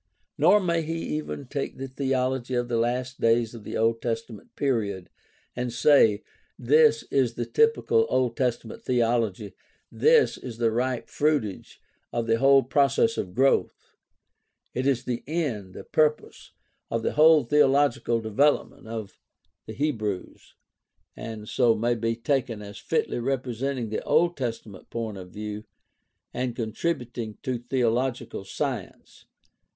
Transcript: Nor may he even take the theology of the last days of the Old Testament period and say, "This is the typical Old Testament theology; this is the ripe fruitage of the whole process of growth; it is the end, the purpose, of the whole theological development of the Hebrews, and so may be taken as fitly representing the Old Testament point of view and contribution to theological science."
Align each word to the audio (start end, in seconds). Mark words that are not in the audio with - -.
Nor 0.35 0.59
may 0.59 0.81
he 0.81 0.95
even 1.17 1.45
take 1.45 1.77
the 1.77 1.87
theology 1.87 2.55
of 2.55 2.69
the 2.69 2.77
last 2.79 3.21
days 3.21 3.53
of 3.53 3.63
the 3.63 3.77
Old 3.77 4.01
Testament 4.01 4.55
period 4.55 5.11
and 5.55 5.71
say, 5.71 6.23
"This 6.57 7.03
is 7.11 7.35
the 7.35 7.45
typical 7.45 8.07
Old 8.09 8.35
Testament 8.35 8.81
theology; 8.81 9.53
this 9.91 10.39
is 10.39 10.57
the 10.57 10.71
ripe 10.71 11.07
fruitage 11.07 11.79
of 12.11 12.25
the 12.25 12.39
whole 12.39 12.63
process 12.63 13.15
of 13.15 13.35
growth; 13.35 13.91
it 14.73 14.87
is 14.87 15.03
the 15.03 15.23
end, 15.27 15.75
the 15.75 15.83
purpose, 15.83 16.51
of 16.89 17.03
the 17.03 17.13
whole 17.13 17.43
theological 17.43 18.21
development 18.21 18.87
of 18.87 19.19
the 19.67 19.73
Hebrews, 19.73 20.55
and 21.15 21.47
so 21.47 21.75
may 21.75 21.93
be 21.93 22.15
taken 22.15 22.63
as 22.63 22.79
fitly 22.79 23.19
representing 23.19 23.89
the 23.89 24.03
Old 24.03 24.35
Testament 24.35 24.89
point 24.89 25.19
of 25.19 25.29
view 25.29 25.65
and 26.33 26.55
contribution 26.55 27.37
to 27.43 27.59
theological 27.59 28.43
science." 28.43 29.25